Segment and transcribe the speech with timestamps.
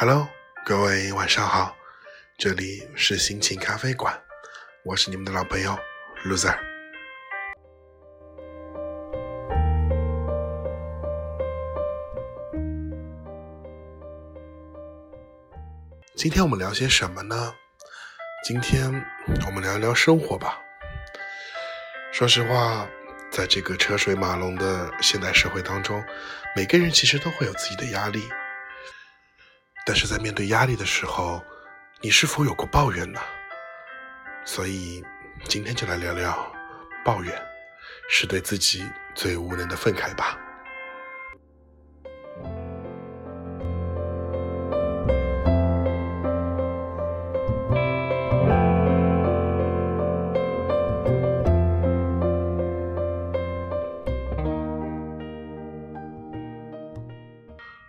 [0.00, 0.26] Hello，
[0.64, 1.76] 各位晚上好，
[2.38, 4.18] 这里是心情咖啡馆，
[4.82, 5.78] 我是你们的老朋友
[6.24, 6.56] Loser。
[16.16, 17.54] 今天我们聊些什么呢？
[18.42, 18.90] 今天
[19.44, 20.58] 我们聊聊生活吧。
[22.10, 22.88] 说实话，
[23.30, 26.02] 在这个车水马龙的现代社会当中，
[26.56, 28.26] 每个人其实都会有自己的压力。
[29.92, 31.44] 但是在面对压力的时候，
[32.00, 33.20] 你是否有过抱怨呢？
[34.44, 35.04] 所以
[35.48, 36.52] 今天就来聊聊
[37.04, 37.34] 抱怨，
[38.08, 40.38] 是对自己最无能的愤慨吧。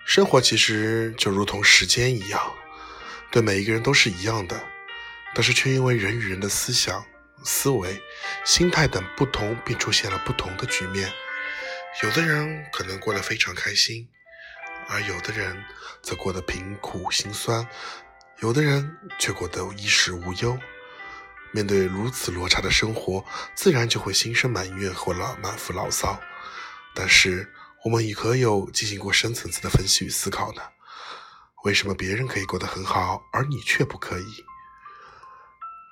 [0.05, 2.53] 生活其实就如同时间一样，
[3.31, 4.61] 对每一个人都是一样的，
[5.33, 7.05] 但是却因为人与人的思想、
[7.43, 8.01] 思维、
[8.43, 11.11] 心态等不同，便出现了不同的局面。
[12.03, 14.09] 有的人可能过得非常开心，
[14.89, 15.63] 而有的人
[16.01, 17.65] 则过得贫苦心酸，
[18.39, 20.57] 有的人却过得衣食无忧。
[21.53, 23.23] 面对如此落差的生活，
[23.55, 26.19] 自然就会心生埋怨或了满腹牢骚。
[26.93, 27.49] 但是，
[27.83, 30.61] 我们以何有进行过深层次的分析与思考呢？
[31.63, 34.45] 为什么别人可以过得很好，而你却不可以？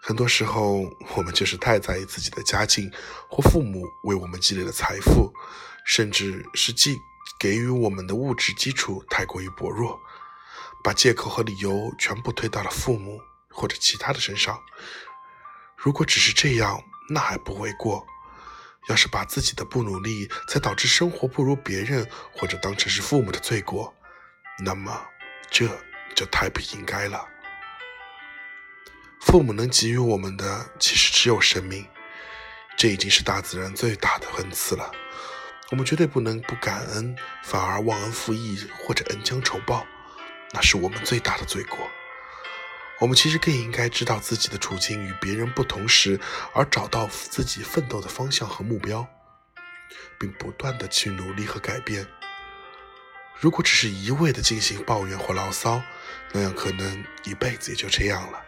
[0.04, 0.82] 很多时候，
[1.16, 2.92] 我们就是太在意自己的家境
[3.28, 5.34] 或父母为我们积累的财富，
[5.84, 6.96] 甚至是寄
[7.40, 10.00] 给予我们的物质基础太过于薄弱，
[10.84, 14.62] 把借口和理由全部推到了父母或者其他的身上。
[15.76, 18.06] 如果只是这样，那还不为过。
[18.88, 23.94] 要是把自己的不努力才导致生活不如别人，或者当成是父母的罪过，
[24.64, 25.06] 那么
[25.52, 25.68] 这
[26.16, 27.28] 就太不应该了。
[29.22, 31.86] 父母能给予我们的，其实只有生命，
[32.78, 34.92] 这已经是大自然最大的恩赐了。
[35.72, 39.86] 我们绝对不能不感恩，反而忘恩负义或者恩将仇报，
[40.52, 41.78] 那是我们最大的罪过。
[43.00, 46.20] 我们其实更应该知道自己的处境与别人不同时，
[46.54, 49.08] 而找到自己奋斗的方向和目标，
[50.20, 52.06] 并不断的去努力和改变。
[53.40, 55.82] 如果只是一味的进行抱怨或牢骚，
[56.34, 58.46] 那样可能一辈子也就这样了。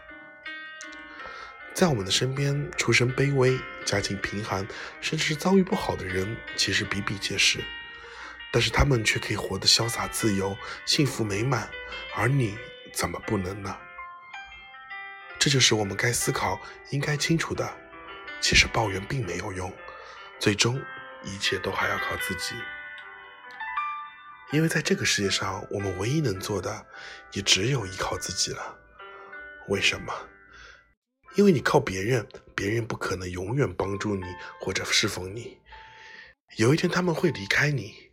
[1.72, 4.68] 在我们的身边，出身卑微、家境贫寒，
[5.00, 7.58] 甚至是遭遇不好的人，其实比比皆是，
[8.52, 11.70] 但是他们却可以活得潇洒自由、幸福美满，
[12.14, 12.58] 而你
[12.92, 13.74] 怎么不能呢？
[15.42, 16.56] 这就是我们该思考、
[16.90, 17.68] 应该清楚的。
[18.40, 19.72] 其实抱怨并没有用，
[20.38, 20.80] 最终
[21.24, 22.54] 一切都还要靠自己。
[24.52, 26.86] 因为在这个世界上，我们唯一能做的，
[27.32, 28.78] 也只有依靠自己了。
[29.66, 30.14] 为什么？
[31.34, 32.24] 因为你靠别人，
[32.54, 34.22] 别人不可能永远帮助你
[34.60, 35.58] 或者侍奉你。
[36.56, 38.12] 有一天他们会离开你，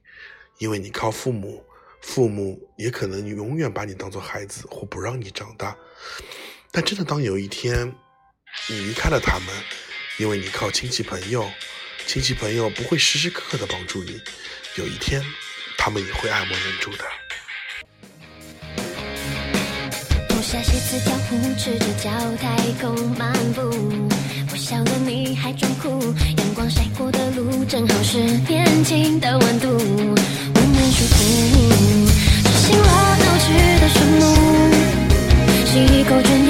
[0.57, 1.63] 因为你靠父母，
[2.01, 5.77] 父母也可能永远把你当做孩子或不让你长大。
[6.71, 7.91] 但真的，当有一天
[8.67, 9.47] 你离开了他们，
[10.17, 11.49] 因为你靠亲戚朋友，
[12.05, 14.21] 亲戚朋友不会时时刻刻的帮助你，
[14.75, 15.23] 有一天
[15.77, 17.03] 他们也会爱莫能助的。
[20.29, 23.61] 脱下鞋子，脚步赤着脚太空漫步，
[24.51, 26.13] 我笑了，你还装酷。
[26.37, 31.17] 阳光晒过的路，正好是年轻的温度，我们舒服，
[32.45, 34.25] 执行了闹剧的顺路。
[35.69, 36.48] 吸一口纯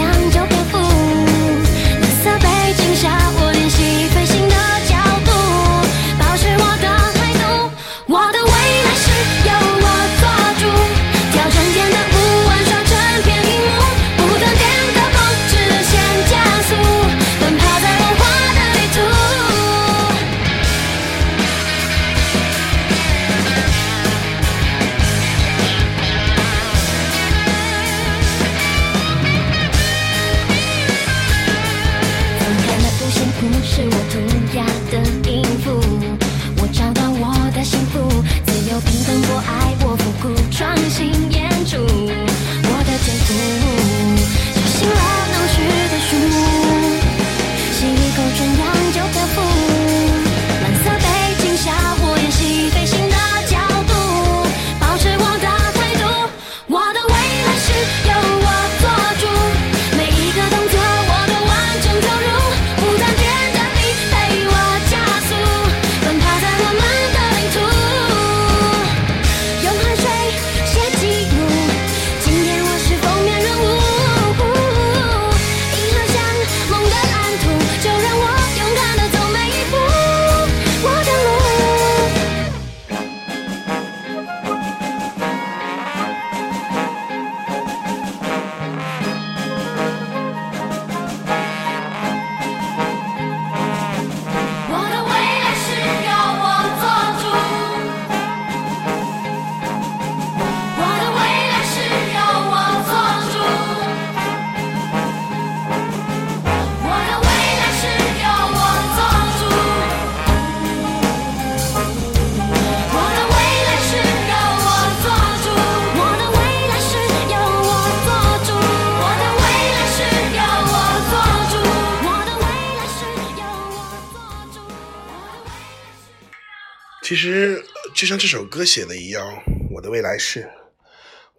[127.10, 127.66] 其实
[127.96, 129.42] 就像这首歌写的一样，
[129.72, 130.48] 我的未来是，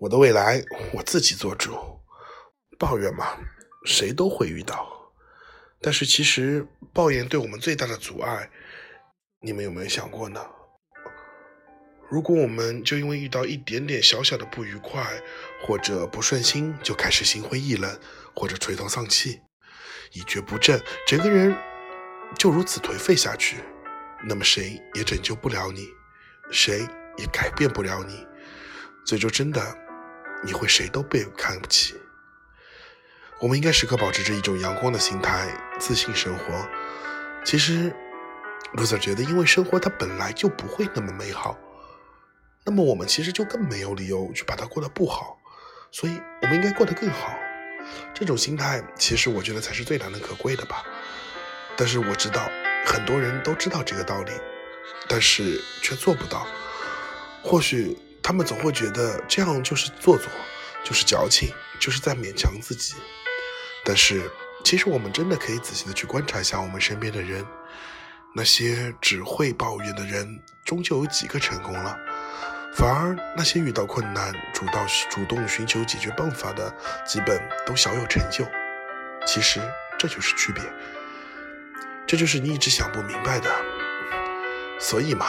[0.01, 0.61] 我的未来
[0.93, 1.79] 我自己做主。
[2.77, 3.39] 抱怨嘛，
[3.85, 4.85] 谁都会遇到，
[5.81, 8.51] 但是其实抱怨对我们最大的阻碍，
[9.43, 10.45] 你们有没有想过呢？
[12.11, 15.23] 如果我们就因为遇到一点点小小的不愉快
[15.63, 17.97] 或者不顺心，就开始心灰意冷
[18.35, 19.41] 或者垂头丧气，
[20.15, 21.57] 一蹶不振，整个人
[22.37, 23.59] 就如此颓废下去，
[24.23, 25.89] 那么谁也拯救不了你，
[26.51, 26.87] 谁
[27.17, 28.27] 也改变不了你，
[29.05, 29.63] 最终真的
[30.45, 31.95] 你会谁都被看不起。
[33.41, 36.69] 我们应该时刻保持着一种阳光的心态，自信生活。
[37.43, 37.91] 其实，
[38.75, 41.59] 卢 Sir 觉得，因为生活它本来就不会那么美好。
[42.67, 45.39] 那么我们其实就更没有理由去把它过得不好，
[45.91, 47.35] 所以我们应该过得更好。
[48.13, 50.85] 这种心态其实我觉得才是最难能可贵的吧。
[51.79, 52.47] 但是我知道
[52.85, 54.33] 很多人都知道这个道理，
[55.09, 56.47] 但是却做不到。
[57.43, 60.29] 或许他们总会觉得这样就是做作，
[60.85, 62.95] 就是矫情，就是在勉强自己。
[63.85, 64.31] 但是
[64.65, 67.47] 其实我们真的可以仔细的去观察一下我们身边的人，
[68.35, 71.97] 那些只会抱怨的人，终究有几个成功了？
[72.77, 76.73] 反而那些遇到困难、主到主动寻求解决办法的，
[77.05, 78.47] 基本都小有成就。
[79.27, 79.61] 其实
[79.99, 80.63] 这就是区别，
[82.11, 83.49] 这就是你一直想不明白的。
[84.81, 85.27] 所以嘛，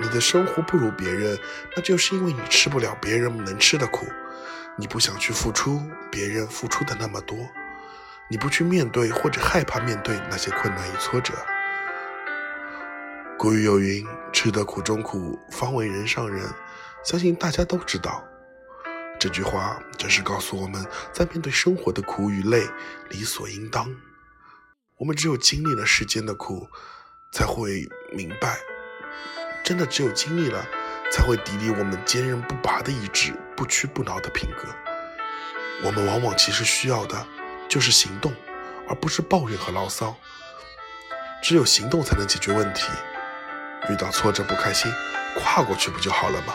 [0.00, 1.38] 你的生活不如别人，
[1.76, 4.04] 那就是因为你吃不了别人能吃的苦，
[4.76, 7.38] 你不想去付出别人付出的那么多，
[8.28, 11.34] 你不去面对或者害怕面对那些困难与挫折。
[13.38, 14.04] 古语有云
[14.34, 16.44] ：“吃得苦中苦，方为人上人。”
[17.06, 18.24] 相信大家都知道，
[19.20, 22.66] 这句话正是告诉我们在面对生活的苦与累，
[23.08, 23.88] 理所应当。
[24.98, 26.68] 我们只有经历了世间的苦，
[27.32, 28.58] 才会明白，
[29.64, 30.64] 真的只有经历了，
[31.10, 34.68] 才会砥砺我们坚韧不拔的意志，不屈不挠的品格。
[35.84, 37.26] 我们往往其实需要的，
[37.68, 38.32] 就是行动，
[38.88, 40.16] 而不是抱怨和牢骚。
[41.42, 42.88] 只有行动才能解决问题。
[43.90, 44.92] 遇到挫折不开心，
[45.36, 46.54] 跨过去不就好了吗？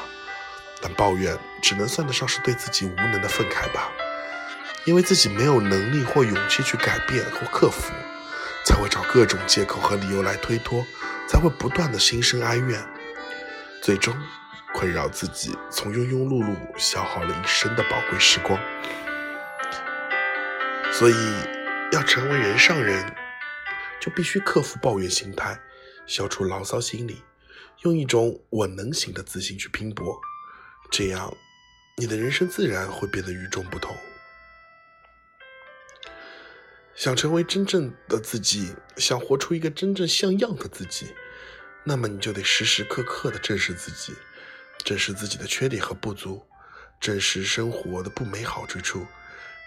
[0.80, 3.92] 但抱怨只能算得上是对自己无能的愤慨吧，
[4.86, 7.92] 因为自己没有能力或勇气去改变或克服，
[8.68, 10.86] 才会找各种借口和理由来推脱，
[11.26, 12.86] 才会不断的心生哀怨，
[13.82, 14.14] 最终
[14.74, 18.60] 困扰自己，从庸庸碌碌消耗了一生的宝贵时光。
[20.92, 21.16] 所以，
[21.94, 23.16] 要成为人上人，
[24.02, 25.58] 就必须克服抱怨心态。
[26.06, 27.24] 消除牢骚心理，
[27.84, 30.20] 用一种我能行的自信去拼搏，
[30.92, 31.34] 这样
[31.96, 33.96] 你的人生自然会变得与众不同。
[36.98, 41.14] 想成为真正的自己，想活出一个真正像样的自己，
[41.84, 44.16] 那么你就得时时刻刻的正视自己，
[44.84, 46.44] 正视自己的缺点和不足，
[47.00, 49.06] 正视生活的不美好之处，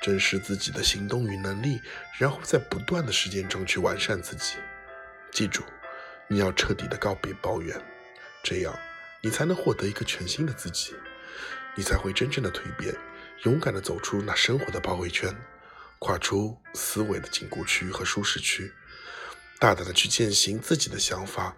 [0.02, 1.80] 正视自己的行动与能力，
[2.18, 4.56] 然后在不断的时间中去完善自己。
[5.30, 5.62] 记住。
[6.32, 7.76] 你要彻底的告别抱怨，
[8.40, 8.72] 这样
[9.20, 10.94] 你才能获得一个全新的自己，
[11.74, 12.94] 你才会真正的蜕变，
[13.42, 15.36] 勇敢的走出那生活的包围圈，
[16.00, 18.72] 跨出思维的禁锢区和舒适区，
[19.58, 21.54] 大胆的去践行自己的想法，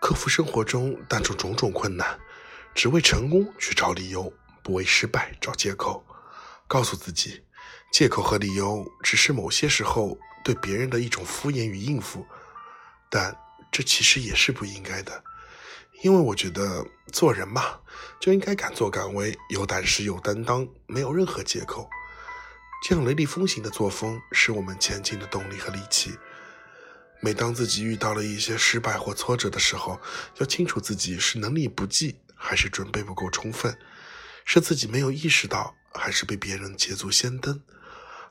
[0.00, 2.20] 克服生活中当中种种困难，
[2.72, 6.06] 只为成功去找理由，不为失败找借口，
[6.68, 7.42] 告诉自己，
[7.92, 12.24] 借口和理由只是某些时候对别人的一种敷衍与应付。
[13.10, 13.36] 但
[13.72, 15.24] 这其实也是不应该的，
[16.04, 17.80] 因为我觉得做人嘛，
[18.20, 21.90] 就应该敢作敢为，有胆识、有担当，没有任何借口。
[22.82, 26.18] 这样雷厉风行的作风是我们前进的动力和利器。
[27.20, 30.00] 每当自己遇到了一些失败或挫折的时候，
[30.38, 33.78] 要清楚自己是能力不济，还是准备不够充分，
[34.44, 37.62] 是自己没有意识到，还是被别人捷足先登。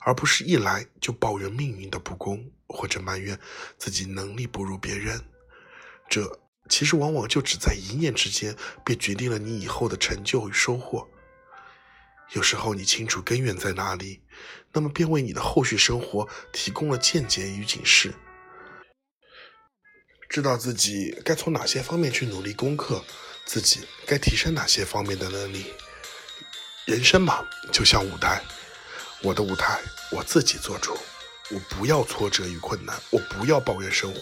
[0.01, 3.39] 而不是一来就抱怨命运的不公，或者埋怨
[3.77, 5.23] 自己能力不如别人，
[6.09, 11.07] 这其实往往就只在一念之间，便决定了你以后的成就与收获。
[12.33, 14.21] 有时候你清楚根源在哪里，
[14.71, 18.13] 那么便为你的后续生活提供了见解与警示。
[20.29, 23.03] 知道自己该从哪些方面去努力攻克，
[23.45, 25.73] 自己该提升哪些方面的能力。
[26.85, 28.41] 人生嘛，就像舞台。
[29.21, 30.97] 我的舞台，我自己做主。
[31.51, 34.19] 我不要挫折与困难，我不要抱怨生活，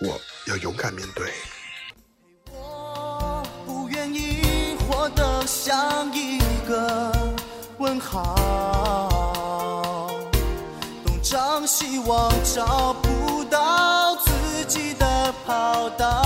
[0.00, 1.32] 我要勇敢面对。
[2.50, 6.25] 我不愿意活得像一
[8.08, 8.34] 好，
[11.04, 14.30] 东张西望找不到自
[14.68, 16.25] 己的跑道。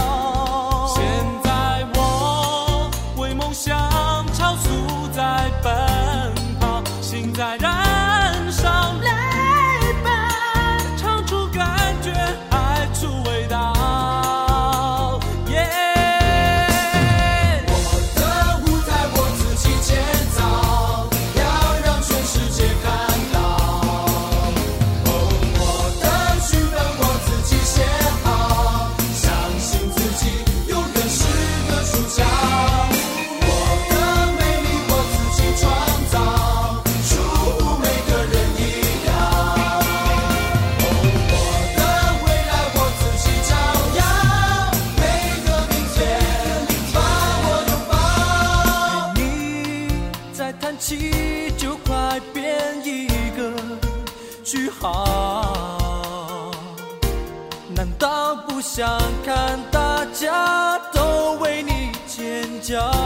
[62.71, 63.00] job.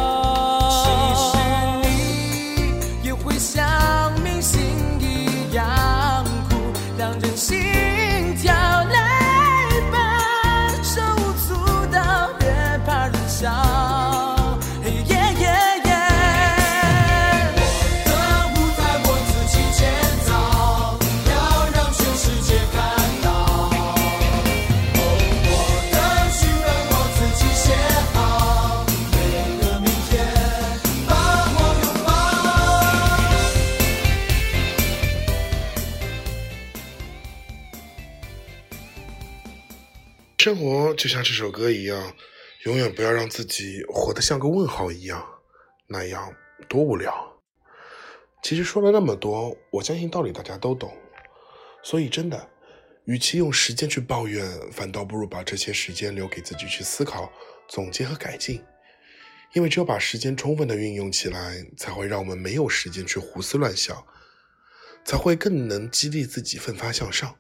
[40.44, 42.14] 生活就像这首歌一样，
[42.66, 45.26] 永远不要让自己活得像个问号一样，
[45.86, 46.36] 那样
[46.68, 47.40] 多无聊。
[48.42, 50.94] 其实说了那么多，我相信道理大家都懂。
[51.82, 52.46] 所以真的，
[53.06, 57.32] 与其用时间去抱怨，反倒不如把这些时间留给自己去思考、
[57.66, 58.62] 总结和改进。
[59.54, 64.06] 因为只有把时间充分的运用起来，才会让我们没有时间去胡思乱想，
[65.06, 67.34] 才会更能激励自己奋发向上。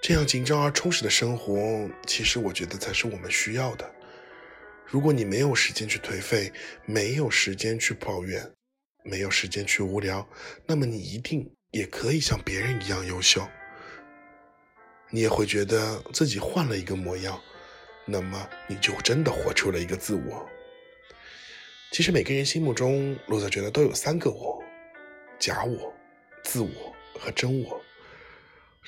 [0.00, 3.94] 这样紧张而充实的生活，其实我觉得才是我们需要的。
[4.86, 6.50] 如果你没有时间去颓废，
[6.86, 8.50] 没有时间去抱怨，
[9.04, 10.26] 没有时间去无聊，
[10.64, 13.46] 那么你一定也可以像别人一样优秀。
[15.10, 17.38] 你也会觉得自己换了一个模样，
[18.06, 20.48] 那么你就真的活出了一个自我。
[21.90, 24.62] 其实每个人心目中，陆泽觉得都有三个我：
[25.38, 25.92] 假我、
[26.44, 27.82] 自我和真我。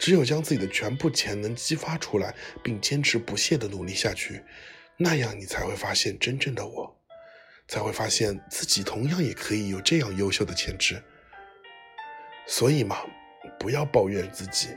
[0.01, 4.43] 只有将自己的全部潜能激发出来，并坚持不懈的努力下去，
[4.97, 6.97] 那样你才会发现真正的我，
[7.69, 11.03] 才会发现自己同样也可以有这样优秀的潜质。
[12.47, 12.97] 所以嘛，
[13.59, 14.69] 不要抱怨自己，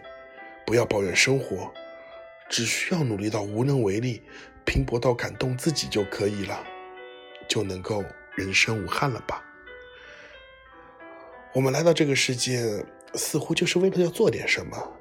[0.68, 1.74] 不要抱怨生活，
[2.50, 4.22] 只需要努力到无能为力，
[4.66, 6.62] 拼搏到感动自己就可以了，
[7.48, 8.04] 就能够
[8.36, 9.42] 人生无憾了吧。
[11.54, 15.00] 我们来到这个世界，似乎就是为了要做点什么。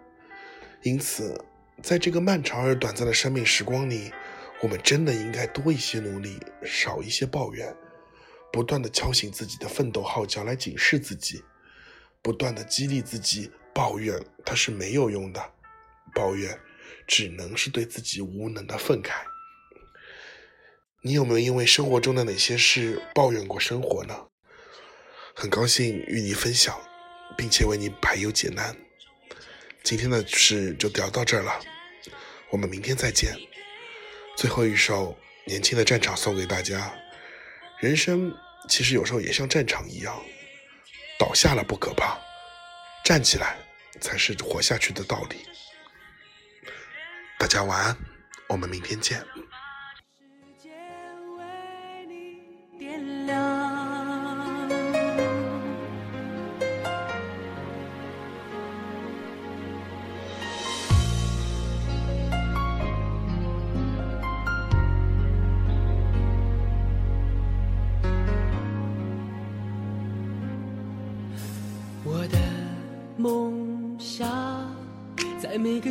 [0.83, 1.43] 因此，
[1.83, 4.13] 在这个漫长而短暂的生命时光里，
[4.61, 7.75] 我们真的应该多一些努力，少一些抱怨，
[8.53, 11.43] 不断的敲醒自己的奋斗号角来警示自己，
[12.21, 13.51] 不断的激励自己。
[13.75, 15.41] 抱怨它是没有用的，
[16.15, 16.61] 抱怨
[17.07, 19.23] 只能是对自己无能的愤慨。
[21.01, 24.27] 你有没有因为生活中的哪些事抱怨过生活呢？
[25.35, 26.79] 很高兴与你分享，
[27.35, 28.77] 并且为你排忧解难。
[29.83, 31.61] 今天的事就聊到这儿了，
[32.51, 33.37] 我们明天再见。
[34.37, 35.13] 最后一首
[35.45, 36.93] 《年轻的战场》送给大家。
[37.81, 38.33] 人生
[38.69, 40.23] 其实有时候也像战场一样，
[41.19, 42.17] 倒下了不可怕，
[43.05, 43.59] 站起来
[44.01, 45.45] 才是活下去的道理。
[47.39, 47.97] 大家晚安，
[48.47, 49.21] 我们明天见。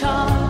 [0.00, 0.49] 场，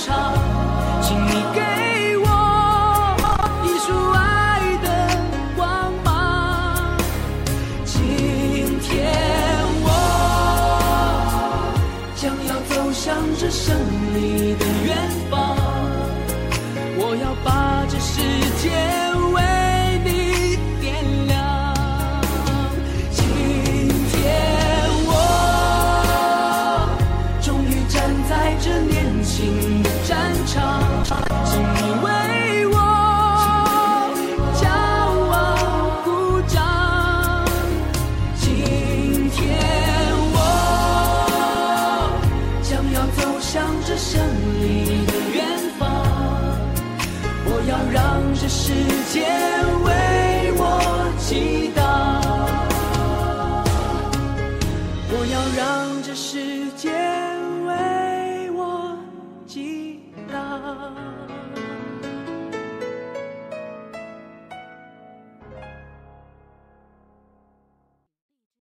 [0.00, 0.49] 场